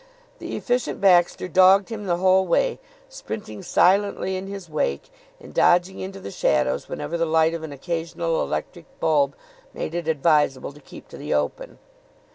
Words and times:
The 0.39 0.55
Efficient 0.57 0.99
Baxter 0.99 1.47
dogged 1.47 1.89
him 1.89 2.07
the 2.07 2.17
whole 2.17 2.47
way, 2.47 2.79
sprinting 3.07 3.61
silently 3.61 4.35
in 4.35 4.47
his 4.47 4.67
wake 4.67 5.11
and 5.39 5.53
dodging 5.53 5.99
into 5.99 6.19
the 6.19 6.31
shadows 6.31 6.89
whenever 6.89 7.19
the 7.19 7.25
light 7.27 7.53
of 7.53 7.61
an 7.61 7.71
occasional 7.71 8.41
electric 8.41 8.99
bulb 8.99 9.35
made 9.75 9.93
it 9.93 10.07
inadvisable 10.07 10.73
to 10.73 10.81
keep 10.81 11.07
to 11.09 11.17
the 11.17 11.35
open. 11.35 11.77